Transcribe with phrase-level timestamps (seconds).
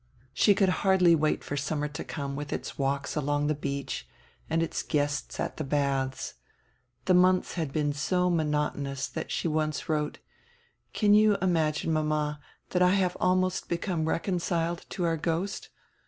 [0.33, 4.07] She could hardly wait for summer to come with its walks along the beach
[4.49, 6.33] and its guests at the baths.
[6.69, 10.17] * The months had been so monotonous that she once wrote:
[10.91, 12.39] "Can you imagine, mama,
[12.71, 15.69] that I have almost become reconciled to our ghost?